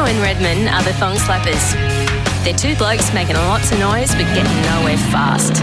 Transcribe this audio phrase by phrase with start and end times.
[0.00, 1.74] Timo and Redman are the Thong Slappers.
[2.42, 5.58] They're two blokes making lots of noise but getting nowhere fast.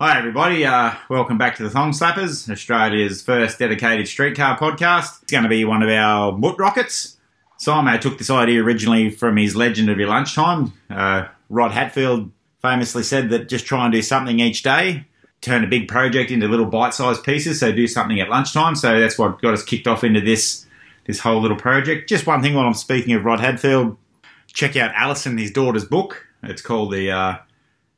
[0.00, 0.64] Hi, everybody.
[0.64, 5.20] Uh, welcome back to the Thong Slappers, Australia's first dedicated streetcar podcast.
[5.22, 7.16] It's going to be one of our Mutt Rockets.
[7.58, 10.72] Simo took this idea originally from his Legend of Your Lunchtime.
[10.90, 12.30] Uh, Rod Hatfield
[12.60, 15.06] famously said that just try and do something each day,
[15.42, 17.60] turn a big project into little bite-sized pieces.
[17.60, 18.74] So do something at lunchtime.
[18.74, 20.66] So that's what got us kicked off into this
[21.04, 22.08] this whole little project.
[22.08, 23.98] Just one thing while I'm speaking of Rod Hatfield,
[24.46, 26.26] check out Alison, his daughter's book.
[26.44, 27.36] It's called the uh,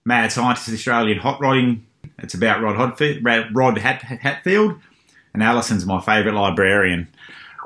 [0.05, 1.85] Mad Scientist Australian Hot Rodding
[2.19, 4.81] it's about Rod, Hodfield, Rod Hat, Hatfield,
[5.33, 7.09] and Alison's my favourite librarian.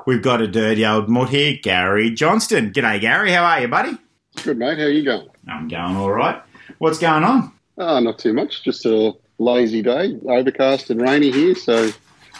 [0.05, 2.71] We've got a dirty old mutt here, Gary Johnston.
[2.71, 3.31] G'day, Gary.
[3.31, 3.97] How are you, buddy?
[4.43, 4.77] Good, mate.
[4.77, 5.29] How are you going?
[5.47, 6.41] I'm going all right.
[6.79, 7.51] What's going on?
[7.77, 8.63] Oh, not too much.
[8.63, 11.91] Just a lazy day, overcast and rainy here, so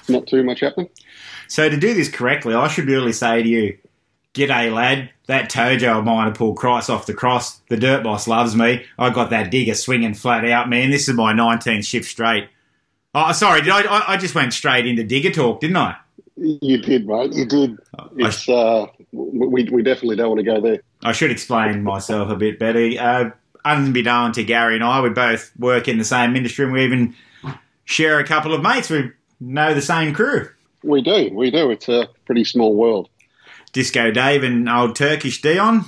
[0.08, 0.90] not too much happening.
[1.48, 3.78] So to do this correctly, I should really say to you,
[4.34, 5.10] G'day, lad.
[5.26, 7.60] That Tojo of mine to pull Christ off the cross.
[7.70, 8.86] The dirt boss loves me.
[8.98, 10.90] I got that digger swinging flat out, man.
[10.90, 12.48] This is my 19th shift straight.
[13.14, 14.14] Oh, sorry, did I?
[14.14, 15.98] I just went straight into digger talk, didn't I?
[16.36, 17.34] You did, mate.
[17.34, 17.78] You did.
[18.18, 20.82] It's, uh, we, we definitely don't want to go there.
[21.04, 22.90] I should explain myself a bit better.
[23.00, 23.32] Uh,
[23.66, 27.16] unbeknown to Gary and I, we both work in the same industry and we even
[27.86, 28.90] share a couple of mates.
[28.90, 30.50] We know the same crew.
[30.84, 31.30] We do.
[31.34, 31.72] We do.
[31.72, 33.10] It's a pretty small world.
[33.74, 35.86] Disco Dave and old Turkish Dion.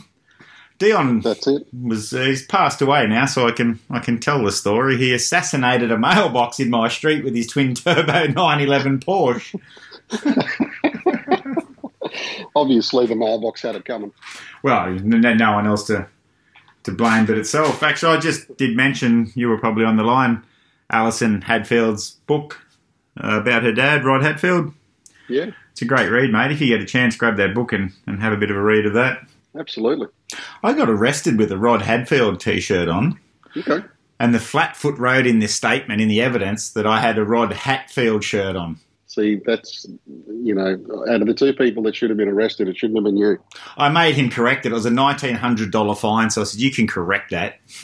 [0.77, 1.67] Dion That's it.
[1.79, 4.97] was uh, he's passed away now, so I can I can tell the story.
[4.97, 9.59] He assassinated a mailbox in my street with his twin turbo 911 Porsche.
[12.55, 14.11] Obviously, the mailbox had it coming.
[14.63, 16.07] Well, no, no one else to
[16.83, 17.83] to blame but itself.
[17.83, 20.43] Actually, I just did mention you were probably on the line.
[20.89, 22.61] Alison Hatfield's book
[23.21, 24.73] uh, about her dad, Rod Hatfield.
[25.29, 25.51] Yeah.
[25.71, 26.51] It's a great read, mate.
[26.51, 28.61] If you get a chance, grab that book and, and have a bit of a
[28.61, 29.25] read of that.
[29.57, 30.07] Absolutely.
[30.63, 33.19] I got arrested with a Rod Hatfield t shirt on.
[33.55, 33.85] Okay.
[34.19, 37.53] And the Flatfoot wrote in this statement in the evidence that I had a Rod
[37.53, 38.79] Hatfield shirt on.
[39.11, 40.79] See, that's, you know,
[41.09, 43.39] out of the two people that should have been arrested, it shouldn't have been you.
[43.75, 44.71] I made him correct it.
[44.71, 47.59] It was a $1,900 fine, so I said, You can correct that.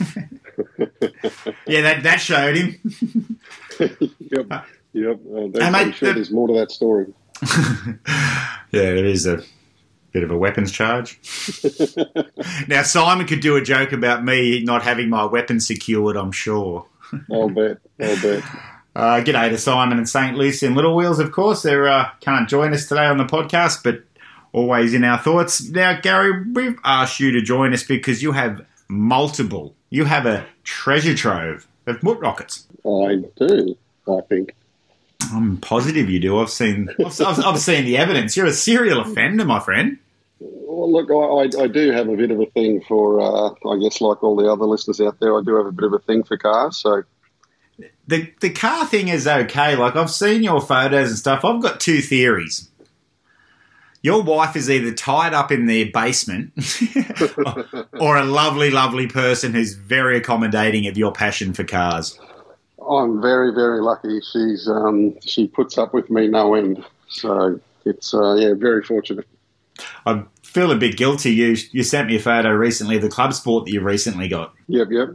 [1.66, 2.80] yeah, that, that showed him.
[3.78, 4.64] yep.
[4.94, 5.20] Yep.
[5.30, 7.12] Uh, Hey, I'm sure the- there's more to that story.
[8.72, 9.42] yeah, it is a
[10.12, 11.20] bit of a weapons charge.
[12.68, 16.86] now, Simon could do a joke about me not having my weapon secured, I'm sure.
[17.30, 17.80] I'll bet.
[18.00, 18.42] I'll bet.
[18.98, 20.36] Uh, g'day to Simon and St.
[20.36, 21.62] Lucy and Little Wheels, of course.
[21.62, 24.02] They uh, can't join us today on the podcast, but
[24.52, 25.64] always in our thoughts.
[25.68, 30.44] Now, Gary, we've asked you to join us because you have multiple, you have a
[30.64, 32.66] treasure trove of Mutt Rockets.
[32.84, 33.76] I do,
[34.08, 34.56] I think.
[35.32, 36.40] I'm positive you do.
[36.40, 38.36] I've seen, I've, I've, I've seen the evidence.
[38.36, 39.98] You're a serial offender, my friend.
[40.40, 43.78] Well, look, I, I, I do have a bit of a thing for, uh, I
[43.78, 46.00] guess, like all the other listeners out there, I do have a bit of a
[46.00, 46.78] thing for cars.
[46.78, 47.04] So,
[48.06, 49.76] the the car thing is okay.
[49.76, 51.44] Like I've seen your photos and stuff.
[51.44, 52.68] I've got two theories.
[54.00, 56.52] Your wife is either tied up in their basement
[58.00, 62.18] or a lovely, lovely person who's very accommodating of your passion for cars.
[62.88, 64.20] I'm very, very lucky.
[64.20, 66.84] She's um, she puts up with me no end.
[67.08, 69.26] So it's uh, yeah, very fortunate.
[70.06, 71.30] I feel a bit guilty.
[71.34, 74.54] You you sent me a photo recently of the club sport that you recently got,
[74.68, 75.08] Yep, yep,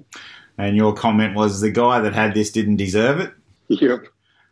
[0.57, 3.33] and your comment was the guy that had this didn't deserve it.
[3.67, 4.05] yep.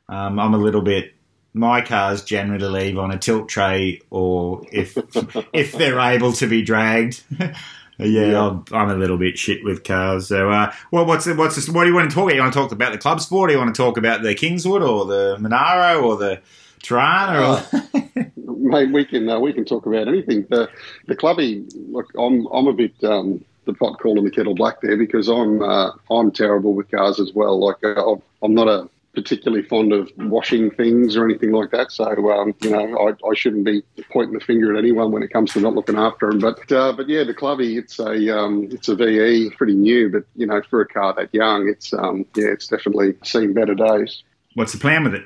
[0.10, 1.14] Um, I'm a little bit.
[1.54, 4.98] My cars generally leave on a tilt tray, or if
[5.54, 7.24] if they're able to be dragged.
[7.98, 8.48] yeah.
[8.48, 10.28] I'm, I'm a little bit shit with cars.
[10.28, 12.36] So, uh, well, what's the- what's the, what do you want to talk about?
[12.36, 13.50] You want to talk about the club sport?
[13.50, 16.42] Or you want to talk about the Kingswood or the Monaro or the
[16.84, 17.62] Torana?
[18.06, 18.32] Or
[18.64, 20.46] Mate, we can uh, we can talk about anything.
[20.50, 20.70] The
[21.08, 21.66] the clubby.
[21.90, 25.62] Look, I'm I'm a bit um, the pot calling the kettle black there because I'm
[25.62, 27.60] uh, I'm terrible with cars as well.
[27.60, 31.92] Like uh, I'm- not a particularly fond of washing things or anything like that.
[31.92, 35.32] So um, you know, I, I shouldn't be pointing the finger at anyone when it
[35.32, 36.40] comes to not looking after them.
[36.40, 40.24] But uh, but yeah, the clubby, it's a um, it's a VE, pretty new, but
[40.36, 44.24] you know, for a car that young, it's um, yeah, it's definitely seen better days.
[44.56, 45.24] what's the plan with it?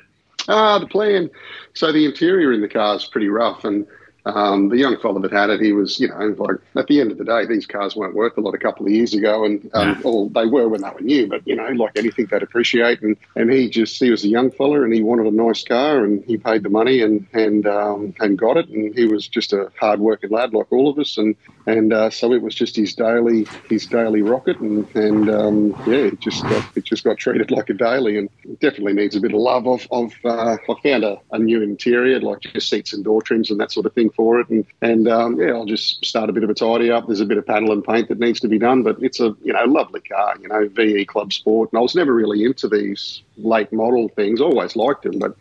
[0.47, 1.29] Ah, the plan.
[1.73, 3.87] So the interior in the car is pretty rough, and
[4.25, 7.11] um, the young fella that had it, he was, you know, like at the end
[7.11, 9.69] of the day, these cars weren't worth a lot a couple of years ago, and
[9.73, 13.01] um, well, they were when they were new, but you know, like anything, they'd appreciate.
[13.01, 16.03] And, and he just he was a young fella, and he wanted a nice car,
[16.03, 19.53] and he paid the money and and um, and got it, and he was just
[19.53, 21.35] a hard working lad like all of us, and
[21.67, 26.05] and uh, so it was just his daily his daily rocket, and and um, yeah,
[26.05, 28.29] it just got it just got treated like a daily, and
[28.59, 29.67] definitely needs a bit of love.
[29.67, 33.51] Of, of uh, I found a, a new interior, like just seats and door trims
[33.51, 34.49] and that sort of thing for it.
[34.49, 37.07] And, and um, yeah, I'll just start a bit of a tidy up.
[37.07, 39.35] There's a bit of panel and paint that needs to be done, but it's a
[39.43, 40.35] you know lovely car.
[40.41, 44.41] You know, VE Club Sport, and I was never really into these late model things.
[44.41, 45.35] Always liked them, but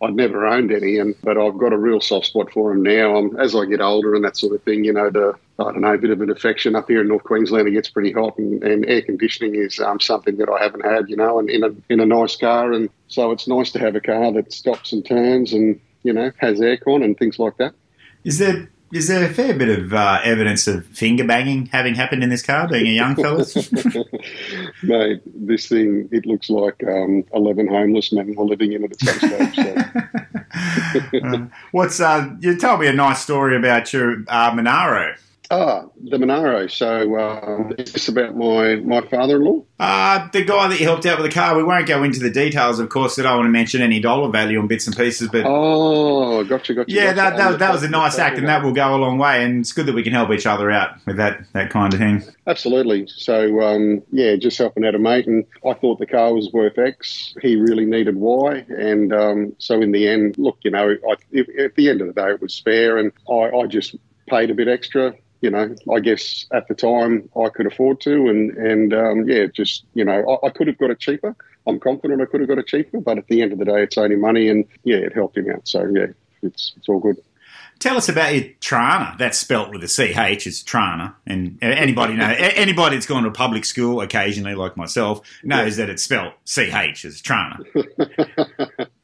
[0.00, 3.16] I'd never owned any, and but I've got a real soft spot for them now.
[3.16, 5.80] Um, as I get older and that sort of thing, you know, the I don't
[5.80, 7.66] know, a bit of an affection up here in North Queensland.
[7.66, 11.08] It gets pretty hot, and, and air conditioning is um, something that I haven't had,
[11.08, 13.96] you know, and in a in a nice car, and so it's nice to have
[13.96, 17.74] a car that stops and turns, and you know, has aircon and things like that.
[18.28, 22.22] Is there is there a fair bit of uh, evidence of finger banging having happened
[22.22, 23.44] in this car, being a young fella?
[24.82, 29.00] Mate, this thing, it looks like um, 11 homeless men were living in it at
[29.00, 29.54] some stage.
[29.56, 31.26] So.
[31.26, 35.14] uh, what's, uh, you told me a nice story about your uh, Monaro.
[35.50, 36.66] Ah, the Monaro.
[36.66, 39.64] So, um, is this about my, my father in law?
[39.80, 41.56] Uh, the guy that you helped out with the car.
[41.56, 43.16] We won't go into the details, of course.
[43.16, 45.44] That I don't want to mention any dollar value on bits and pieces, but.
[45.46, 46.92] Oh, gotcha, gotcha.
[46.92, 47.16] Yeah, gotcha.
[47.16, 49.42] that, that, that was a nice act, and that will go a long way.
[49.42, 51.98] And it's good that we can help each other out with that, that kind of
[51.98, 52.22] thing.
[52.46, 53.06] Absolutely.
[53.06, 55.26] So, um, yeah, just helping out a mate.
[55.26, 57.34] And I thought the car was worth X.
[57.40, 58.66] He really needed Y.
[58.68, 62.08] And um, so, in the end, look, you know, I, if, at the end of
[62.08, 62.98] the day, it was fair.
[62.98, 63.96] And I, I just
[64.28, 68.28] paid a bit extra you know, I guess at the time I could afford to,
[68.28, 71.36] and and um, yeah, just you know, I, I, could have got it cheaper.
[71.66, 73.82] I'm confident I could have got it cheaper, but at the end of the day,
[73.82, 75.68] it's only money, and yeah, it helped him out.
[75.68, 76.06] So yeah,
[76.42, 77.18] it's it's all good.
[77.78, 79.16] Tell us about your Trana.
[79.18, 80.46] That's spelt with a CH.
[80.48, 81.14] It's Trana.
[81.26, 85.84] And anybody know anybody that's gone to a public school occasionally, like myself, knows yeah.
[85.84, 87.60] that it's spelt CH as Trana.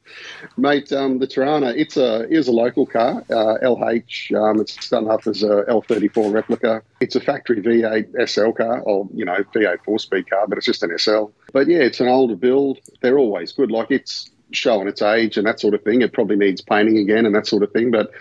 [0.57, 4.33] Mate, um, the Torana, it's a is a local car, uh, LH.
[4.35, 6.81] Um, it's done up as a L34 replica.
[6.99, 10.83] It's a factory V8 SL car, or you know V8 four-speed car, but it's just
[10.83, 11.25] an SL.
[11.53, 12.79] But yeah, it's an older build.
[13.01, 13.71] They're always good.
[13.71, 16.01] Like it's showing its age and that sort of thing.
[16.01, 17.91] It probably needs painting again and that sort of thing.
[17.91, 18.11] But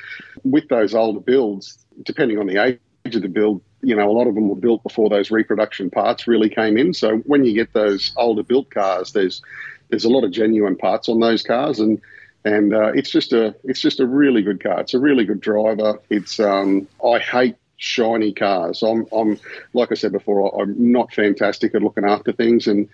[0.42, 2.80] with those older builds, depending on the age
[3.14, 6.26] of the build, you know, a lot of them were built before those reproduction parts
[6.26, 6.94] really came in.
[6.94, 9.42] So when you get those older built cars, there's
[9.88, 12.00] there's a lot of genuine parts on those cars, and
[12.44, 14.80] and uh, it's just a it's just a really good car.
[14.80, 16.00] It's a really good driver.
[16.10, 18.82] It's um, I hate shiny cars.
[18.82, 19.38] I'm I'm
[19.72, 22.88] like I said before, I'm not fantastic at looking after things, and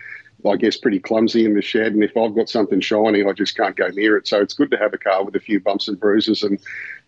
[0.46, 1.92] I guess, pretty clumsy in the shed.
[1.92, 4.28] And if I've got something shiny, I just can't go near it.
[4.28, 6.42] So it's good to have a car with a few bumps and bruises.
[6.42, 6.58] And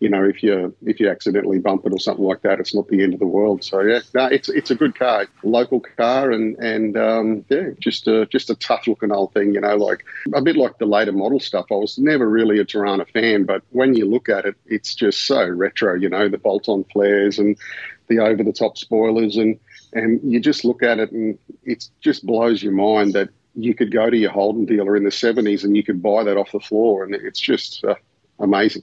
[0.01, 2.89] you know, if you if you accidentally bump it or something like that, it's not
[2.89, 3.63] the end of the world.
[3.63, 8.09] So yeah, no, it's it's a good car, local car, and and um, yeah, just
[8.09, 9.55] a just a tough looking old thing.
[9.55, 11.67] You know, like a bit like the later model stuff.
[11.71, 15.25] I was never really a Torana fan, but when you look at it, it's just
[15.27, 15.95] so retro.
[15.95, 17.57] You know, the bolt on flares and
[18.09, 19.59] the over the top spoilers and
[19.93, 23.93] and you just look at it and it just blows your mind that you could
[23.93, 26.61] go to your Holden dealer in the 70s and you could buy that off the
[26.61, 27.05] floor.
[27.05, 27.95] And it's just uh,
[28.39, 28.83] amazing.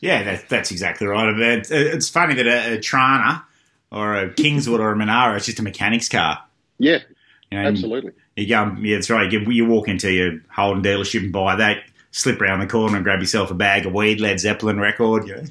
[0.00, 1.28] Yeah, that, that's exactly right.
[1.38, 3.42] It's, it's funny that a, a, Trana
[3.90, 6.42] or a Kingswood or a Monaro is just a mechanic's car.
[6.78, 6.98] Yeah,
[7.50, 8.12] you know, absolutely.
[8.36, 9.30] You go, yeah, that's right.
[9.30, 11.82] You, you walk into your Holden dealership and buy that,
[12.12, 15.26] slip around the corner and grab yourself a bag of weed, Led Zeppelin record.
[15.26, 15.42] You know,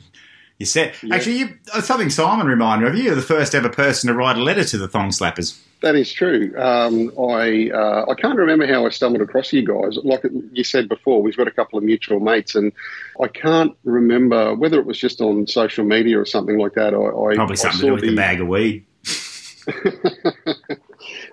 [0.59, 1.15] you said yeah.
[1.15, 3.03] actually you, uh, something Simon reminded of you.
[3.03, 5.59] You're the first ever person to write a letter to the Thong Slappers.
[5.81, 6.51] That is true.
[6.57, 9.97] Um, I uh, I can't remember how I stumbled across you guys.
[10.03, 12.71] Like you said before, we've got a couple of mutual mates, and
[13.21, 16.95] I can't remember whether it was just on social media or something like that.
[16.95, 18.85] I, I probably something I to do with the, the bag of weed.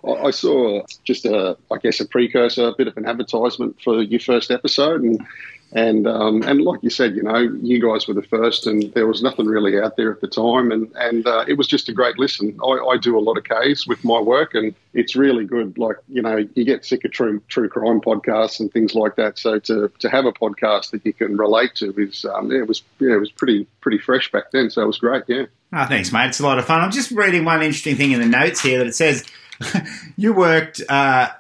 [0.07, 4.21] I saw just a, I guess, a precursor, a bit of an advertisement for your
[4.21, 5.27] first episode, and
[5.75, 9.09] and um, and like you said, you know, you guys were the first, and there
[9.09, 11.93] was nothing really out there at the time, and and uh, it was just a
[11.93, 12.57] great listen.
[12.63, 15.77] I, I, do a lot of K's with my work, and it's really good.
[15.77, 19.37] Like you know, you get sick of true true crime podcasts and things like that.
[19.37, 22.85] So to, to have a podcast that you can relate to is um, it was
[23.01, 24.71] yeah, it was pretty pretty fresh back then.
[24.71, 25.25] So it was great.
[25.27, 25.47] Yeah.
[25.73, 26.29] Oh, thanks, mate.
[26.29, 26.83] It's a lot of fun.
[26.83, 29.25] I'm just reading one interesting thing in the notes here that it says
[30.17, 30.81] you worked.
[30.89, 31.31] Uh,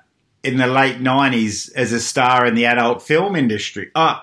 [0.44, 3.90] in the late 90s as a star in the adult film industry.
[3.94, 4.20] Oh,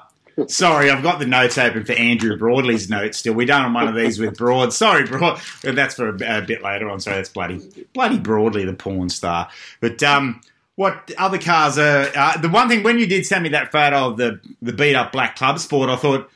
[0.48, 3.34] sorry, I've got the notes open for Andrew Broadley's notes still.
[3.34, 4.72] We done on one of these with Broad.
[4.72, 5.42] Sorry, Broad.
[5.64, 7.00] That's for a, a, bit later on.
[7.00, 7.60] Sorry, that's bloody,
[7.94, 9.50] bloody Broadley, the porn star.
[9.82, 10.42] But, um,
[10.76, 12.10] what other cars are?
[12.16, 14.96] Uh, the one thing when you did send me that photo of the the beat
[14.96, 16.30] up black club sport, I thought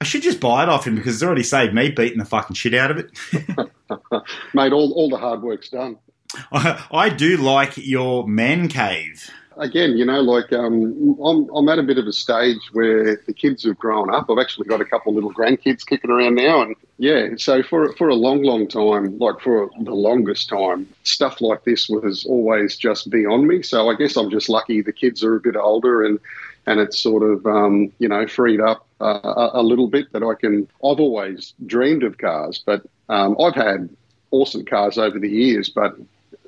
[0.00, 2.54] I should just buy it off him because it's already saved me beating the fucking
[2.54, 3.10] shit out of it.
[4.54, 5.98] Mate, all, all the hard work's done.
[6.52, 9.30] I, do like your man cave.
[9.56, 13.32] Again, you know, like um, I'm, I'm at a bit of a stage where the
[13.32, 14.30] kids have grown up.
[14.30, 17.28] I've actually got a couple of little grandkids kicking around now, and yeah.
[17.36, 21.88] So for for a long, long time, like for the longest time, stuff like this
[21.88, 23.62] was always just beyond me.
[23.62, 26.18] So I guess I'm just lucky the kids are a bit older and
[26.66, 30.22] and it's sort of um, you know freed up uh, a, a, little bit that
[30.22, 30.68] I can.
[30.84, 33.88] I've always dreamed of cars, but um, I've had
[34.30, 35.96] awesome cars over the years, but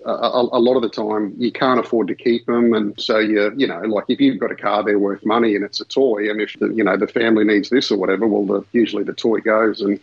[0.04, 3.52] a, a, lot of the time you can't afford to keep them, and so you
[3.56, 6.30] you know like if you've got a car they're worth money and it's a toy,
[6.30, 9.12] and if the, you know the family needs this or whatever, well the, usually the
[9.12, 10.00] toy goes, and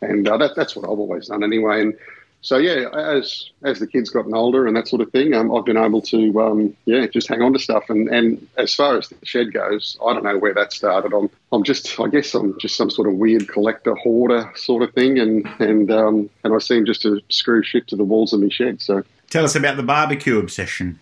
[0.00, 1.94] and uh, that, that's what I've always done anyway, and.
[2.40, 5.64] So yeah, as as the kids gotten older and that sort of thing, um, I've
[5.64, 7.90] been able to um, yeah just hang on to stuff.
[7.90, 11.12] And, and as far as the shed goes, I don't know where that started.
[11.12, 14.94] I'm I'm just I guess I'm just some sort of weird collector hoarder sort of
[14.94, 18.40] thing, and and um, and I seem just to screw shit to the walls of
[18.40, 18.80] my shed.
[18.82, 20.98] So Tell us about the barbecue obsession.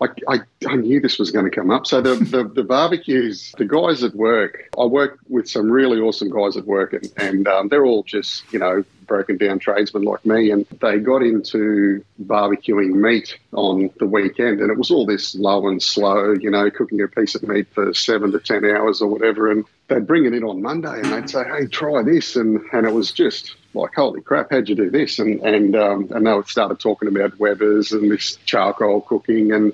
[0.00, 1.86] I, I, I, knew this was going to come up.
[1.86, 6.30] So the, the, the, barbecues, the guys at work, I work with some really awesome
[6.30, 10.24] guys at work, and, and um, they're all just you know broken down tradesmen like
[10.26, 15.34] me, and they got into barbecuing meat on the weekend, and it was all this
[15.34, 19.00] low and slow, you know, cooking a piece of meat for seven to ten hours
[19.00, 22.36] or whatever, and they'd bring it in on Monday, and they'd say, "Hey, try this,"
[22.36, 26.08] and and it was just like, "Holy crap, how'd you do this?" And and um,
[26.10, 29.72] and they started talking about Webers and this charcoal cooking, and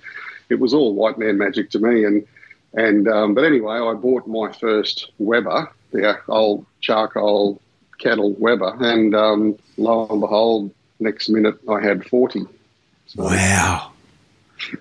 [0.48, 2.26] it was all white man magic to me, and.
[2.72, 7.60] And um, but anyway, I bought my first Weber, the old charcoal
[7.98, 12.46] kettle Weber, and um, lo and behold, next minute I had forty.
[13.06, 13.90] So, wow.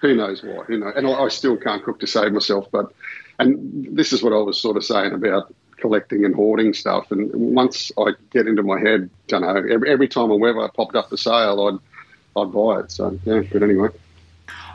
[0.00, 0.64] who knows why?
[0.64, 0.92] Who knows?
[0.96, 2.68] And I, I still can't cook to save myself.
[2.70, 2.92] But
[3.38, 7.10] and this is what I was sort of saying about collecting and hoarding stuff.
[7.10, 9.56] And once I get into my head, don't know.
[9.56, 12.92] Every, every time a Weber popped up for sale, I'd I'd buy it.
[12.92, 13.42] So yeah.
[13.52, 13.88] But anyway.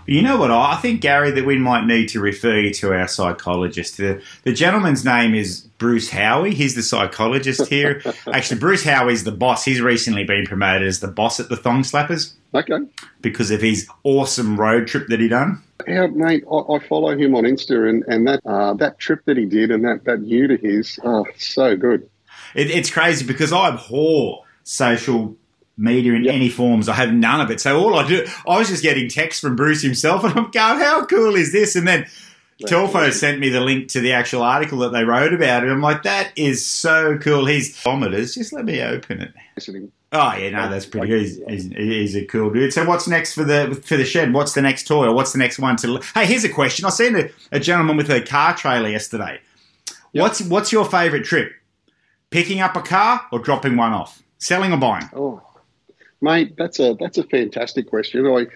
[0.07, 0.51] You know what?
[0.51, 3.97] I think, Gary, that we might need to refer you to our psychologist.
[3.97, 6.53] The, the gentleman's name is Bruce Howie.
[6.53, 8.01] He's the psychologist here.
[8.33, 9.65] Actually, Bruce Howie's the boss.
[9.65, 12.36] He's recently been promoted as the boss at the Thong Slappers.
[12.53, 12.77] Okay.
[13.21, 15.61] Because of his awesome road trip that he done.
[15.87, 19.37] Yeah, mate, I, I follow him on Insta, and, and that uh, that trip that
[19.37, 22.09] he did and that, that ute of his, oh, so good.
[22.55, 25.35] It, it's crazy because I abhor social
[25.77, 26.33] media in yep.
[26.33, 26.89] any forms.
[26.89, 27.61] I have none of it.
[27.61, 30.79] So all I do, I was just getting texts from Bruce himself, and I'm going,
[30.79, 32.07] "How cool is this?" And then
[32.63, 35.69] Telfo sent me the link to the actual article that they wrote about it.
[35.69, 38.33] I'm like, "That is so cool." He's kilometers.
[38.33, 39.33] Just let me open it.
[40.11, 41.21] Oh yeah, no, that's pretty good.
[41.21, 42.71] He's, he's, he's, a cool dude.
[42.71, 44.33] So what's next for the for the shed?
[44.33, 46.01] What's the next toy, or what's the next one to?
[46.13, 46.85] Hey, here's a question.
[46.85, 49.39] I seen a, a gentleman with a car trailer yesterday.
[50.13, 50.21] Yep.
[50.21, 51.51] What's what's your favourite trip?
[52.29, 54.23] Picking up a car or dropping one off?
[54.37, 55.09] Selling or buying?
[55.13, 55.41] Oh,
[56.21, 58.25] Mate, that's a that's a fantastic question.
[58.25, 58.47] I,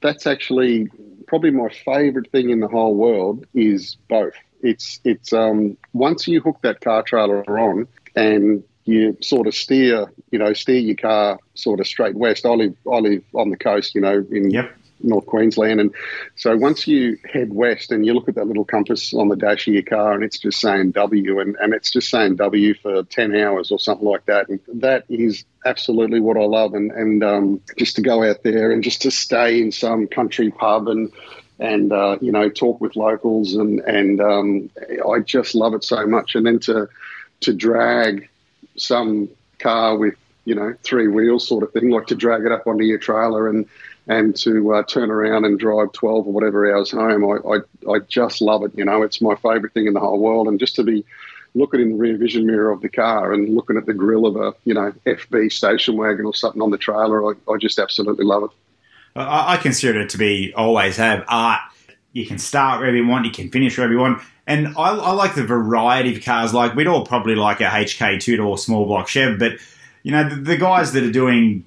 [0.00, 0.88] that's actually
[1.26, 4.34] probably my favourite thing in the whole world is both.
[4.62, 10.12] It's it's um, once you hook that car trailer on and you sort of steer,
[10.30, 12.46] you know, steer your car sort of straight west.
[12.46, 14.74] I live I live on the coast, you know, in yep.
[15.02, 15.80] North Queensland.
[15.80, 15.94] And
[16.36, 19.66] so once you head west and you look at that little compass on the dash
[19.66, 23.02] of your car and it's just saying W and, and it's just saying W for
[23.04, 24.48] 10 hours or something like that.
[24.48, 26.74] And that is absolutely what I love.
[26.74, 30.50] And, and um, just to go out there and just to stay in some country
[30.50, 31.12] pub and,
[31.58, 34.70] and uh, you know, talk with locals and, and um,
[35.08, 36.34] I just love it so much.
[36.34, 36.88] And then to,
[37.40, 38.28] to drag
[38.76, 39.28] some
[39.60, 40.14] car with,
[40.44, 43.48] you know, three wheels sort of thing, like to drag it up onto your trailer
[43.48, 43.66] and,
[44.06, 47.98] and to uh, turn around and drive 12 or whatever hours home, I, I, I
[48.08, 48.72] just love it.
[48.74, 50.48] You know, it's my favourite thing in the whole world.
[50.48, 51.04] And just to be
[51.54, 54.36] looking in the rear vision mirror of the car and looking at the grill of
[54.36, 58.24] a, you know, FB station wagon or something on the trailer, I, I just absolutely
[58.24, 58.50] love it.
[59.16, 61.60] I, I consider it to be always have art.
[62.12, 64.22] You can start wherever you want, you can finish wherever you want.
[64.46, 66.52] And I, I like the variety of cars.
[66.52, 69.52] Like, we'd all probably like a HK two door small block Chev, but,
[70.02, 71.64] you know, the, the guys that are doing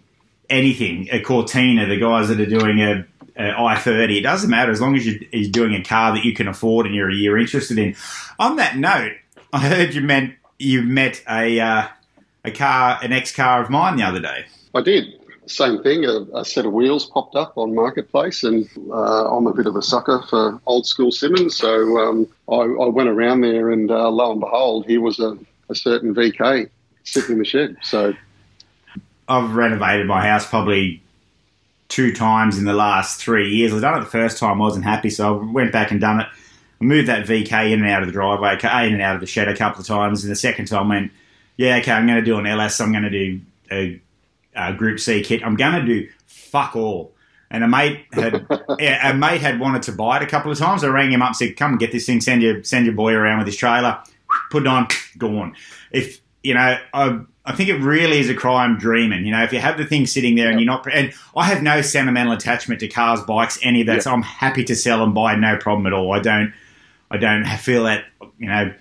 [0.49, 4.19] anything, a Cortina, the guys that are doing a I thirty.
[4.19, 6.93] It doesn't matter as long as you're, doing a car that you can afford and
[6.93, 7.95] you're you're interested in.
[8.39, 9.13] On that note,
[9.51, 11.87] I heard you meant you met a uh,
[12.45, 14.45] a car, an ex car of mine the other day.
[14.75, 15.19] I did.
[15.45, 16.05] Same thing.
[16.05, 19.75] A, a set of wheels popped up on marketplace, and uh, I'm a bit of
[19.75, 24.09] a sucker for old school Simmons, so um, I, I, went around there, and uh,
[24.09, 25.37] lo and behold, he was a,
[25.69, 26.69] a certain VK
[27.03, 27.75] sitting in the shed.
[27.81, 28.13] So
[29.27, 31.01] I've renovated my house probably
[31.89, 33.73] two times in the last three years.
[33.73, 36.21] I've done it the first time, I wasn't happy, so I went back and done
[36.21, 36.27] it
[36.83, 39.27] I moved that VK in and out of the driveway, in and out of the
[39.27, 40.23] shed a couple of times.
[40.23, 41.13] And the second time went,
[41.55, 42.81] yeah, okay, I'm going to do an LS.
[42.81, 43.39] I'm going to do
[43.71, 44.01] a,
[44.55, 45.43] a Group C kit.
[45.43, 47.15] I'm going to do fuck all.
[47.49, 48.45] And a mate had
[48.79, 50.83] a mate had wanted to buy it a couple of times.
[50.83, 52.21] I rang him up, said, "Come and get this thing.
[52.21, 54.01] Send your send your boy around with his trailer.
[54.49, 55.55] Put it on, gone."
[55.91, 59.25] If you know, I I think it really is a crime dreaming.
[59.25, 61.61] You know, if you have the thing sitting there and you're not, and I have
[61.61, 64.03] no sentimental attachment to cars, bikes, any of that.
[64.03, 66.13] So I'm happy to sell and buy, no problem at all.
[66.13, 66.53] I don't,
[67.11, 68.05] I don't feel that.
[68.37, 68.73] You know,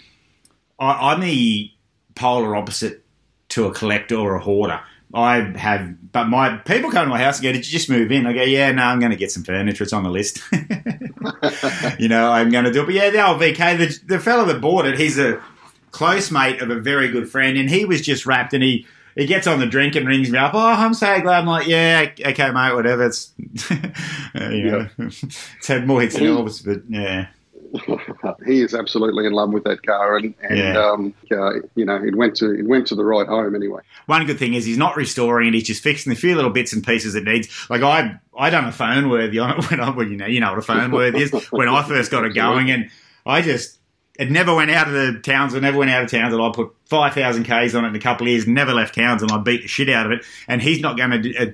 [0.79, 1.71] I, I'm the
[2.15, 3.05] polar opposite
[3.51, 4.81] to a collector or a hoarder.
[5.15, 8.11] I have, but my people come to my house and go, "Did you just move
[8.11, 9.85] in?" I go, "Yeah, no, I'm going to get some furniture.
[9.85, 10.41] It's on the list."
[11.99, 12.87] you know, I'm going to do it.
[12.87, 15.43] But yeah, the old VK, the, the fellow that bought it, he's a
[15.91, 19.27] close mate of a very good friend, and he was just wrapped, and he he
[19.27, 20.55] gets on the drink and rings me up.
[20.55, 21.41] Oh, I'm so glad.
[21.41, 23.07] I'm like, yeah, okay, mate, whatever.
[23.07, 23.33] It's
[23.71, 27.29] you know, it's had more hits than Elvis, but yeah.
[28.47, 30.79] he is absolutely in love with that car, and, and Yeah.
[30.79, 33.81] um, uh, you know, it went to it went to the right home anyway.
[34.07, 36.73] One good thing is he's not restoring it; he's just fixing the few little bits
[36.73, 37.49] and pieces it needs.
[37.71, 40.41] Like I, I done a phone worthy on it when I, well, you know, you
[40.41, 42.91] know what a phone worthy is when I first got it going, and
[43.25, 43.79] I just
[44.19, 45.55] it never went out of the towns.
[45.55, 46.35] It never went out of towns.
[46.35, 48.95] And I put five thousand k's on it in a couple of years, never left
[48.95, 50.25] towns, and I beat the shit out of it.
[50.47, 51.47] And he's not going to, uh,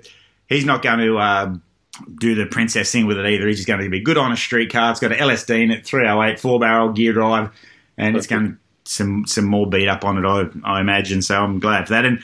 [0.49, 1.19] he's not going to.
[1.21, 1.63] Um,
[2.19, 3.47] do the princess thing with it either.
[3.47, 4.91] He's just going to be good on a street car.
[4.91, 7.51] It's got an LSD in it, 308, four barrel gear drive,
[7.97, 11.23] and it's going some some more beat up on it, I, I imagine.
[11.23, 12.05] So I'm glad for that.
[12.05, 12.23] And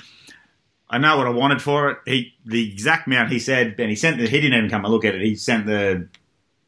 [0.88, 1.98] I know what I wanted for it.
[2.06, 4.92] He the exact amount he said, and he sent the he didn't even come and
[4.92, 5.22] look at it.
[5.22, 6.08] He sent the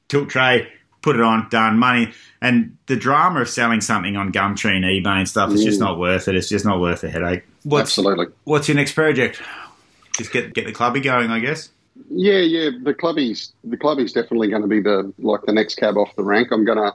[0.08, 0.68] tilt tray,
[1.02, 5.18] put it on, done money, and the drama of selling something on Gumtree and eBay
[5.18, 6.36] and stuff is just not worth it.
[6.36, 7.44] It's just not worth the headache.
[7.64, 8.26] What's Absolutely.
[8.44, 9.40] what's your next project?
[10.16, 11.70] Just get get the clubby going, I guess.
[12.08, 12.70] Yeah, yeah.
[12.82, 16.22] The clubby's the clubby's definitely going to be the like the next cab off the
[16.24, 16.48] rank.
[16.52, 16.94] I'm gonna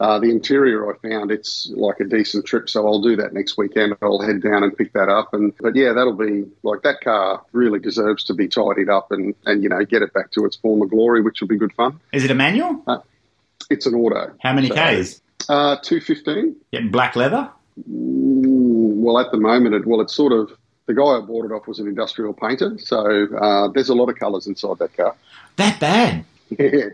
[0.00, 3.58] uh, the interior I found it's like a decent trip, so I'll do that next
[3.58, 3.94] weekend.
[4.00, 7.42] I'll head down and pick that up, and but yeah, that'll be like that car
[7.52, 10.56] really deserves to be tidied up and and you know get it back to its
[10.56, 12.00] former glory, which will be good fun.
[12.12, 12.82] Is it a manual?
[13.70, 14.34] It's an auto.
[14.40, 15.22] How many So, k's?
[15.48, 16.56] Uh, two fifteen.
[16.70, 17.50] Yeah, black leather.
[17.86, 20.52] Well, at the moment, it, well, it's sort of
[20.86, 24.08] the guy I bought it off was an industrial painter, so uh, there's a lot
[24.08, 25.14] of colours inside that car.
[25.56, 26.24] That bad?
[26.58, 26.90] Yeah.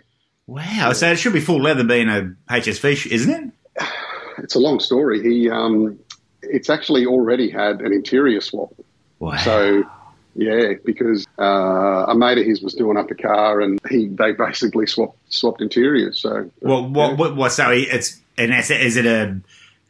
[0.46, 0.92] Wow.
[0.94, 3.84] So it should be full leather being a HSV, isn't it?
[4.38, 5.22] It's a long story.
[5.22, 5.98] He, um,
[6.40, 8.72] it's actually already had an interior swap.
[9.18, 9.36] Wow.
[9.36, 9.84] So,
[10.34, 14.32] yeah, because uh, a mate of his was doing up a car, and he they
[14.32, 16.22] basically swapped swapped interiors.
[16.22, 19.38] So, Well, what, what, what, so it's an S, is it a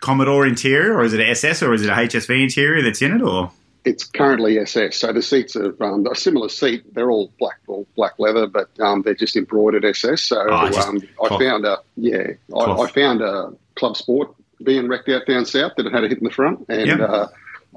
[0.00, 3.14] Commodore interior or is it a SS or is it a HSV interior that's in
[3.14, 3.52] it or?
[3.84, 4.96] It's currently SS.
[4.96, 6.94] So the seats are um, a similar seat.
[6.94, 10.22] They're all black, all black leather, but um, they're just embroidered SS.
[10.22, 14.88] So Oh, just um, I found a yeah, I, I found a Club Sport being
[14.88, 17.00] wrecked out down south that it had a hit in the front, and Yep.
[17.00, 17.26] uh,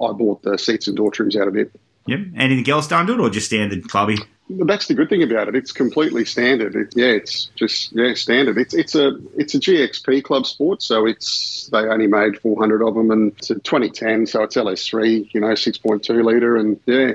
[0.03, 1.71] I bought the seats and door trims out of it.
[2.07, 2.19] Yep.
[2.35, 4.17] Anything else done to it or just standard clubby?
[4.49, 5.56] That's the good thing about it.
[5.56, 6.75] It's completely standard.
[6.75, 8.58] It, yeah, it's just yeah standard.
[8.58, 12.93] It's it's a it's a GXP club sport, so it's they only made 400 of
[12.93, 17.13] them, and it's a 2010, so it's LS3, you know, 6.2 liter, and yeah,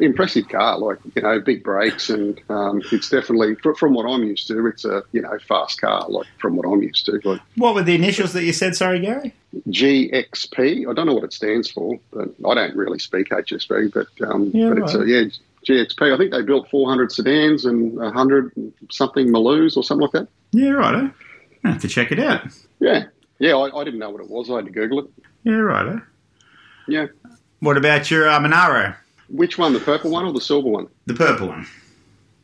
[0.00, 0.78] impressive car.
[0.78, 4.66] Like you know, big brakes, and um, it's definitely from what I'm used to.
[4.66, 7.20] It's a you know fast car, like from what I'm used to.
[7.24, 8.74] Like What were the initials that you said?
[8.74, 9.32] Sorry, Gary.
[9.68, 10.90] GXP.
[10.90, 14.50] I don't know what it stands for, but I don't really speak HSV, but um,
[14.52, 15.24] Yeah, but it's a yeah
[15.64, 16.12] GXP.
[16.12, 18.52] I think they built 400 sedans and 100
[18.90, 20.28] something Maloos or something like that.
[20.52, 21.10] Yeah, righto.
[21.64, 22.46] I have to check it out.
[22.78, 23.04] Yeah,
[23.38, 23.56] yeah.
[23.56, 24.50] I, I didn't know what it was.
[24.50, 25.10] I had to Google it.
[25.42, 26.02] Yeah, righto.
[26.86, 27.06] Yeah.
[27.60, 28.94] What about your uh, Monaro?
[29.28, 30.88] Which one, the purple one or the silver one?
[31.06, 31.66] The purple one.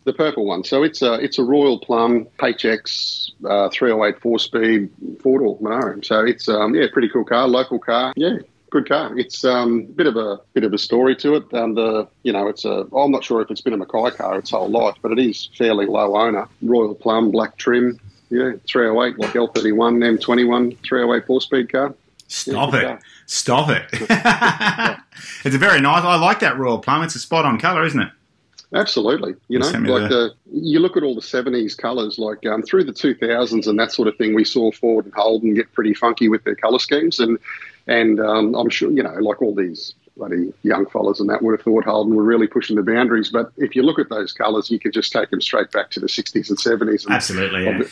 [0.04, 0.64] The purple one.
[0.64, 4.90] So it's a it's a Royal Plum HX uh, 308 four speed
[5.22, 6.00] four door Monaro.
[6.02, 8.14] So it's um, yeah, pretty cool car, local car.
[8.16, 8.38] Yeah,
[8.70, 9.18] good car.
[9.18, 11.52] It's um, bit of a bit of a story to it.
[11.54, 14.38] Um, the you know it's a I'm not sure if it's been a Mackay car
[14.38, 16.48] its whole life, but it is fairly low owner.
[16.62, 17.98] Royal Plum, black trim.
[18.30, 21.94] Yeah, 308 like L31, M21, 308 four speed car.
[22.28, 22.84] Stop Yeah, it.
[22.84, 23.00] car.
[23.26, 23.86] Stop it.
[25.44, 26.04] it's a very nice.
[26.04, 27.02] I like that Royal Plum.
[27.02, 28.10] It's a spot on colour, isn't it?
[28.72, 29.34] Absolutely.
[29.48, 32.92] You know, like the you look at all the seventies colours, like um, through the
[32.92, 34.34] two thousands and that sort of thing.
[34.34, 37.38] We saw Ford and Holden get pretty funky with their colour schemes, and
[37.88, 41.52] and um, I'm sure you know, like all these bloody young fellas and that would
[41.52, 43.30] have thought Holden were really pushing the boundaries.
[43.30, 46.00] But if you look at those colours, you could just take them straight back to
[46.00, 47.06] the sixties and seventies.
[47.08, 47.64] Absolutely.
[47.64, 47.82] Yeah.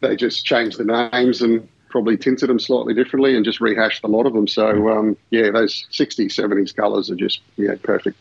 [0.00, 4.08] They just changed the names and probably tinted them slightly differently and just rehashed a
[4.08, 4.48] lot of them.
[4.48, 8.16] So um, yeah, those 60s, 70s colours are just yeah perfect.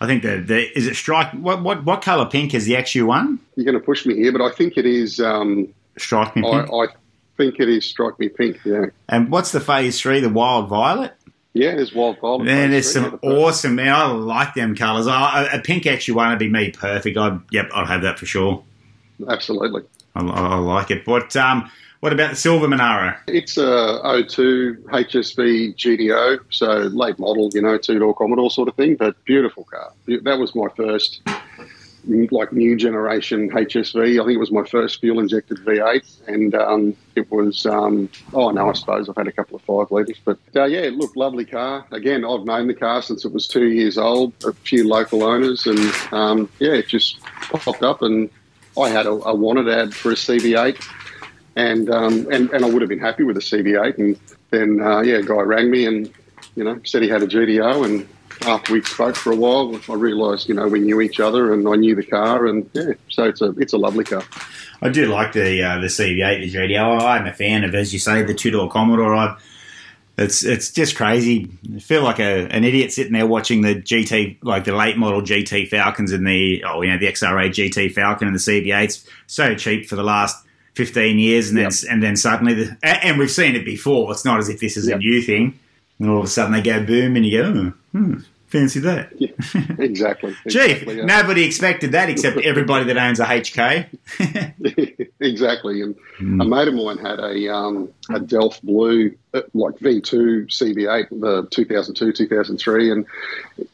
[0.00, 1.32] I think the, the is it strike.
[1.32, 3.40] What what what colour pink is the XU one?
[3.56, 5.20] You're going to push me here, but I think it is.
[5.20, 6.70] Um, Strike me I, pink.
[6.72, 6.86] I
[7.36, 8.60] think it is Strike Me Pink.
[8.64, 8.86] Yeah.
[9.08, 10.20] And what's the phase three?
[10.20, 11.12] The Wild Violet.
[11.54, 12.44] Yeah, there's Wild Violet.
[12.44, 13.74] Man, there's three, some yeah, the awesome.
[13.76, 15.06] Man, I like them colours.
[15.06, 17.16] I, a pink actually won't be me perfect.
[17.16, 18.62] I yep, I'll have that for sure.
[19.28, 19.82] Absolutely.
[20.14, 21.04] I, I, I like it.
[21.04, 23.14] But um, what about the Silver Monaro?
[23.26, 28.76] It's a 02 HSV GTO, so late model, you know, two door Commodore sort of
[28.76, 29.92] thing, but beautiful car.
[30.06, 31.22] That was my first,
[32.06, 34.20] like, new generation HSV.
[34.20, 38.50] I think it was my first fuel injected V8, and um, it was, um, oh
[38.50, 41.44] no, I suppose I've had a couple of five litres, but uh, yeah, look, lovely
[41.44, 41.84] car.
[41.90, 45.66] Again, I've known the car since it was two years old, a few local owners,
[45.66, 48.30] and um, yeah, it just popped up, and
[48.80, 50.80] I had a, a wanted ad for a CV8
[51.58, 53.98] and um, and and I would have been happy with a CV8.
[53.98, 54.18] And
[54.50, 56.10] then uh, yeah, a guy rang me and
[56.54, 57.84] you know said he had a GTO.
[57.84, 58.08] And
[58.46, 61.68] after we spoke for a while, I realised you know we knew each other and
[61.68, 62.46] I knew the car.
[62.46, 64.22] And yeah, so it's a it's a lovely car.
[64.80, 67.02] I do like the uh, the CV8, the GTO.
[67.02, 69.14] I'm a fan of, as you say, the two door Commodore.
[69.14, 69.36] I,
[70.16, 71.50] it's it's just crazy.
[71.74, 75.22] I feel like a, an idiot sitting there watching the GT, like the late model
[75.22, 79.04] GT Falcons and the oh you know the XR8 GT Falcon and the CV8s.
[79.26, 80.44] So cheap for the last
[80.78, 81.90] 15 years, and then Yep.
[81.90, 84.12] and then suddenly, the, and we've seen it before.
[84.12, 85.58] It's not as if this is a new thing.
[85.98, 88.14] And all of a sudden they go boom, and you go, oh, hmm,
[88.48, 89.12] fancy that.
[89.20, 89.28] Yeah,
[89.78, 90.34] exactly.
[90.48, 93.88] Gee, exactly, nobody expected that except everybody that owns a HK.
[95.20, 95.82] exactly.
[95.82, 96.40] And Hmm.
[96.40, 101.46] a mate of mine had a um, a Delft Blue, uh, like V2 CV8, the
[101.50, 103.06] 2002, 2003, and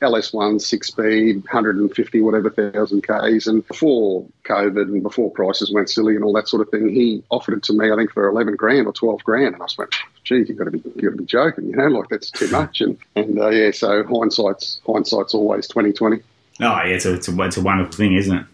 [0.03, 3.47] LS1 six speed, 150 whatever thousand Ks.
[3.47, 7.23] And before COVID and before prices went silly and all that sort of thing, he
[7.31, 9.55] offered it to me, I think, for 11 grand or 12 grand.
[9.55, 11.77] And I just went, geez, you've got to be, you've got to be joking, you
[11.77, 12.81] know, like that's too much.
[12.81, 16.17] And, and uh, yeah, so hindsight's, hindsight's always 2020,
[16.61, 18.47] Oh, yeah, it's a, it's a, it's a wonderful thing, isn't it?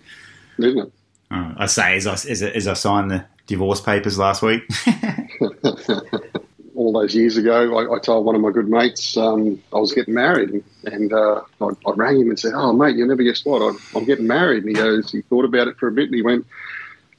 [0.59, 0.92] isn't it?
[1.30, 4.62] Oh, I say as I, as, I- as I signed the divorce papers last week.
[6.74, 9.92] all those years ago, I, I told one of my good mates um, I was
[9.92, 13.44] getting married, and uh, I, I rang him and said, "Oh, mate, you'll never guess
[13.44, 13.61] what?
[13.61, 16.14] I'm, I'm getting married." And he goes, he thought about it for a bit, and
[16.14, 16.46] he went,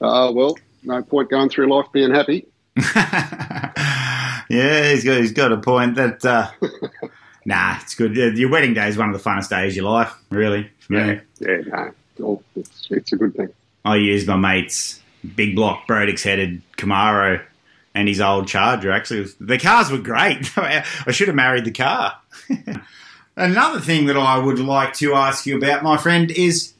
[0.00, 2.46] uh, "Well, no point going through life being happy."
[4.52, 6.50] yeah, he's got, he's got a point that, uh,
[7.44, 8.14] nah, it's good.
[8.16, 10.70] Your wedding day is one of the funnest days of your life, really.
[10.80, 11.20] for me.
[11.40, 13.48] yeah, no, it's, it's a good thing.
[13.84, 15.00] I used my mate's
[15.34, 17.42] big block Brodix headed Camaro
[17.94, 18.90] and his old Charger.
[18.92, 20.50] Actually, the cars were great.
[20.58, 22.18] I should have married the car.
[23.36, 26.74] Another thing that I would like to ask you about, my friend, is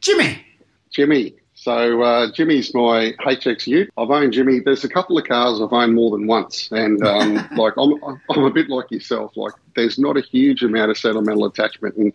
[0.00, 0.44] Jimmy.
[0.90, 1.34] Jimmy.
[1.68, 3.90] So uh, Jimmy's my HX Ute.
[3.98, 4.60] I've owned Jimmy.
[4.60, 7.92] There's a couple of cars I've owned more than once, and um, like I'm,
[8.30, 9.36] I'm a bit like yourself.
[9.36, 12.14] Like there's not a huge amount of sentimental attachment, and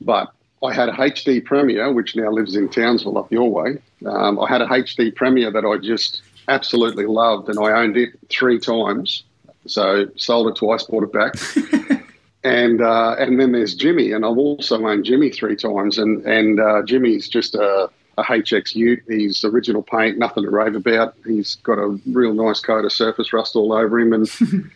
[0.00, 3.78] but I had a HD Premier, which now lives in Townsville up your way.
[4.06, 8.10] Um, I had a HD Premier that I just absolutely loved, and I owned it
[8.30, 9.24] three times.
[9.66, 11.34] So sold it twice, bought it back.
[12.44, 16.58] And uh, and then there's Jimmy, and I've also owned Jimmy three times, and and
[16.58, 19.02] uh, Jimmy's just a, a HX Ute.
[19.08, 21.14] He's original paint, nothing to rave about.
[21.26, 24.30] He's got a real nice coat of surface rust all over him, and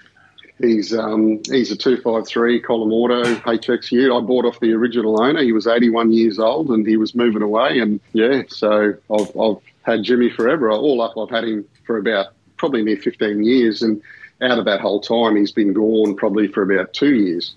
[0.60, 4.12] he's um, he's a two five three column auto HX Ute.
[4.12, 5.42] I bought off the original owner.
[5.42, 7.78] He was eighty one years old, and he was moving away.
[7.78, 10.70] And yeah, so I've I've had Jimmy forever.
[10.70, 14.00] All up, I've had him for about probably near fifteen years, and
[14.40, 17.54] out of that whole time, he's been gone probably for about two years.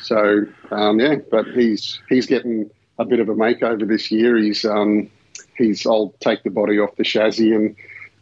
[0.00, 4.36] So um, yeah, but he's he's getting a bit of a makeover this year.
[4.36, 5.10] He's um,
[5.56, 7.76] he's I'll take the body off the chassis, and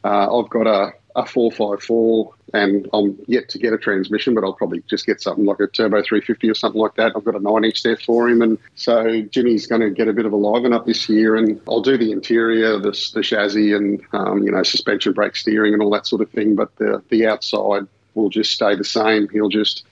[0.05, 4.35] uh, I've got a a four five four, and I'm yet to get a transmission,
[4.35, 7.13] but I'll probably just get something like a turbo 350 or something like that.
[7.15, 10.13] I've got a nine inch there for him, and so Jimmy's going to get a
[10.13, 13.73] bit of a liven up this year, and I'll do the interior, the, the chassis,
[13.73, 16.55] and um, you know suspension, brake, steering, and all that sort of thing.
[16.55, 19.29] But the the outside will just stay the same.
[19.29, 19.85] He'll just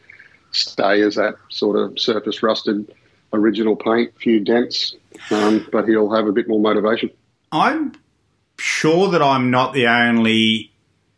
[0.52, 2.92] stay as that sort of surface rusted
[3.32, 4.94] original paint, few dents,
[5.30, 7.10] um, but he'll have a bit more motivation.
[7.52, 7.94] I'm
[8.58, 10.72] sure that I'm not the only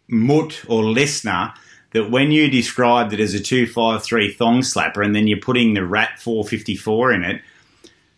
[0.09, 1.55] mutt or listener
[1.93, 5.85] that when you described it as a 253 thong slapper and then you're putting the
[5.85, 7.43] Rat 454 in it,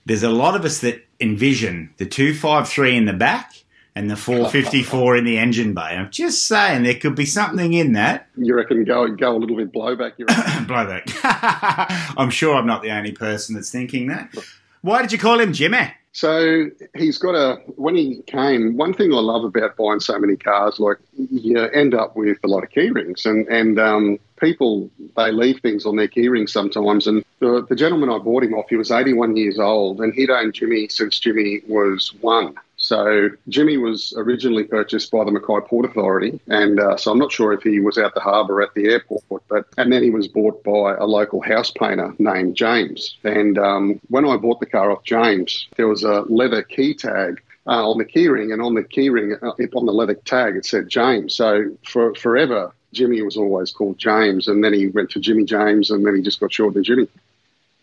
[0.07, 3.64] there's a lot of us that envision the 253 in the back
[3.97, 5.81] and the 454 in the engine bay.
[5.81, 8.29] I'm just saying there could be something in that.
[8.37, 10.15] You reckon go go a little bit blowback?
[10.17, 10.27] You?
[10.27, 11.11] Blowback.
[12.17, 14.35] I'm sure I'm not the only person that's thinking that.
[14.83, 15.93] Why did you call him Jimmy?
[16.13, 17.57] So he's got a.
[17.77, 21.93] When he came, one thing I love about buying so many cars, like you end
[21.93, 25.97] up with a lot of key rings, and and um, people they leave things on
[25.97, 27.09] their key rings sometimes.
[27.09, 30.31] And the, the gentleman I bought him off, he was 81 years old, and he'd
[30.31, 32.55] owned Jimmy since Jimmy was one.
[32.85, 37.33] So Jimmy was originally purchased by the Mackay Port Authority, and uh, so I'm not
[37.33, 40.29] sure if he was out the harbour at the airport, but and then he was
[40.29, 43.17] bought by a local house painter named James.
[43.25, 47.41] And um, when I bought the car off James, there was a leather key tag
[47.67, 50.91] uh, on the keyring, and on the keyring, uh, on the leather tag, it said
[50.91, 51.35] James.
[51.35, 55.91] So for forever, Jimmy was always called James, and then he went to Jimmy James,
[55.91, 57.09] and then he just got shortened to Jimmy.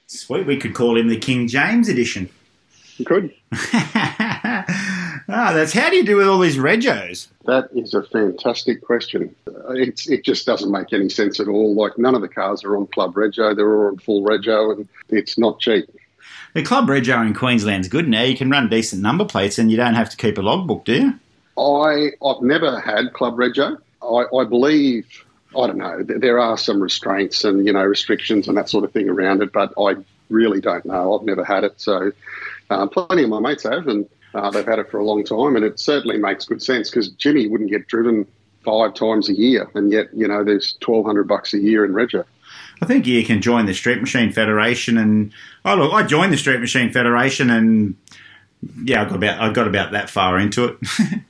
[0.06, 2.30] Sweet, we could call him the King James edition.
[2.98, 3.34] You could.
[5.34, 7.28] Ah, that's how do you do with all these regos?
[7.46, 9.34] That is a fantastic question.
[9.70, 11.74] It's, it just doesn't make any sense at all.
[11.74, 14.88] Like none of the cars are on Club Rego; they're all on full Rego, and
[15.10, 15.86] it's not cheap.
[16.54, 18.24] The Club Rego in Queensland's good now.
[18.24, 20.94] You can run decent number plates and you don't have to keep a logbook, do
[20.94, 21.20] you?
[21.58, 23.80] I I've never had Club Rego.
[24.02, 25.08] I, I believe
[25.58, 26.04] I don't know.
[26.04, 29.52] There are some restraints and you know restrictions and that sort of thing around it,
[29.52, 29.96] but I
[30.30, 31.18] really don't know.
[31.18, 32.12] I've never had it, so
[32.70, 35.56] uh, plenty of my mates have, and uh, they've had it for a long time,
[35.56, 38.26] and it certainly makes good sense because Jimmy wouldn't get driven
[38.64, 41.92] five times a year, and yet you know there's twelve hundred bucks a year in
[41.92, 42.24] Rego.
[42.82, 45.32] I think you can join the Street Machine Federation, and
[45.66, 47.96] oh look, I joined the Street Machine Federation, and
[48.84, 50.78] yeah, I got about I got about that far into it.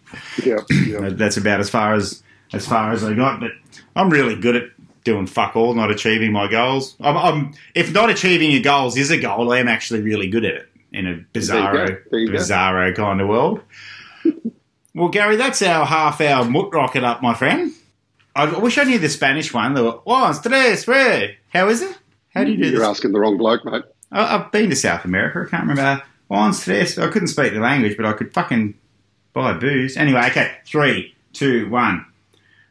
[0.43, 1.07] Yeah, yeah.
[1.07, 3.39] That's about as far as as far as I got.
[3.39, 3.51] But
[3.95, 4.63] I'm really good at
[5.05, 6.97] doing fuck all, not achieving my goals.
[6.99, 10.43] I'm, I'm if not achieving your goals is a goal, I am actually really good
[10.43, 11.97] at it in a bizarro, go.
[12.11, 12.37] There you go.
[12.37, 13.61] bizarro kind of world.
[14.95, 17.71] well, Gary, that's our half hour mutt rocket up, my friend.
[18.35, 19.73] I wish I knew the Spanish one.
[19.73, 21.35] The one, oh, tres, tres.
[21.53, 21.97] How is it?
[22.33, 22.87] How do you do You're this?
[22.87, 23.83] asking the wrong bloke, mate.
[24.11, 25.43] I- I've been to South America.
[25.45, 26.01] I can't remember.
[26.03, 26.97] Oh, one, tres.
[26.97, 28.75] I couldn't speak the language, but I could fucking
[29.33, 29.97] buy booze.
[29.97, 30.51] Anyway, okay.
[30.65, 32.05] Three, two, one.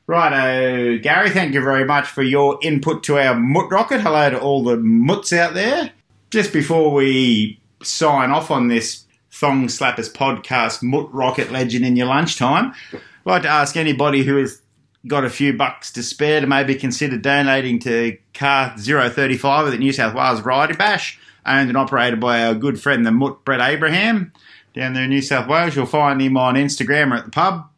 [0.06, 4.00] Righto, Gary, thank you very much for your input to our Mutt Rocket.
[4.00, 5.92] Hello to all the mutts out there.
[6.30, 12.06] Just before we sign off on this Thong Slappers podcast, Mutt Rocket legend in your
[12.06, 14.60] lunchtime, I'd like to ask anybody who has
[15.06, 19.78] got a few bucks to spare to maybe consider donating to Car 035 at the
[19.78, 23.60] New South Wales Variety Bash, owned and operated by our good friend, the Mutt Brett
[23.60, 24.32] Abraham,
[24.74, 25.74] down there in New South Wales.
[25.74, 27.68] You'll find him on Instagram or at the pub,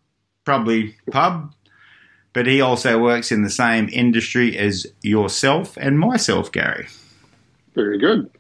[0.45, 1.55] probably pub.
[2.33, 6.89] But he also works in the same industry as yourself and myself, Gary.
[7.75, 8.31] Very good.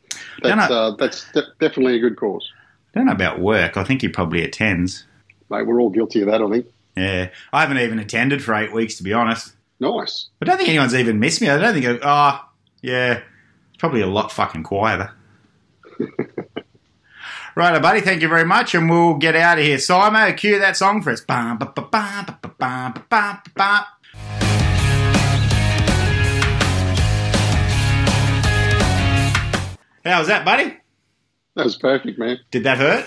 [0.42, 2.50] That's uh, that's de- definitely a good cause,
[2.94, 3.76] don't know about work.
[3.76, 5.04] I think he probably attends.
[5.50, 5.66] mate.
[5.66, 6.66] We're all guilty of that, I think.
[6.96, 9.54] Yeah, I haven't even attended for eight weeks, to be honest.
[9.80, 10.28] Nice.
[10.40, 11.48] I don't think anyone's even missed me.
[11.48, 11.87] I don't think.
[11.87, 12.48] I- Oh,
[12.82, 13.20] yeah,
[13.68, 15.11] it's probably a lot fucking quieter.
[17.56, 18.00] right, buddy.
[18.00, 19.76] Thank you very much, and we'll get out of here.
[19.78, 21.20] Simo, cue that song for us.
[21.20, 22.38] Bum, ba, ba, ba,
[23.54, 23.87] ba,
[30.04, 30.76] How was that, buddy?
[31.54, 32.40] That was perfect, man.
[32.50, 33.06] Did that hurt?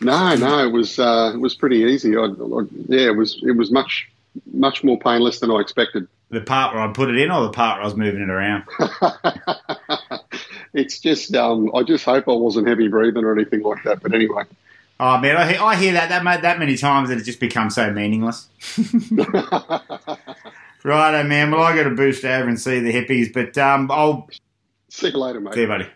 [0.00, 2.16] No, no, it was uh, it was pretty easy.
[2.16, 4.10] I, I, yeah, it was it was much
[4.52, 6.08] much more painless than I expected.
[6.30, 8.30] The part where I put it in, or the part where I was moving it
[8.30, 8.64] around?
[10.72, 14.00] it's just um, I just hope I wasn't heavy breathing or anything like that.
[14.02, 14.44] But anyway,
[15.02, 17.90] Oh man, I, I hear that that that many times that it just becomes so
[17.90, 18.48] meaningless.
[20.84, 21.50] Righto, man.
[21.50, 24.28] Well, I got to boost over and see the hippies, but um, I'll
[24.90, 25.54] see you later, mate.
[25.54, 25.86] see you, buddy.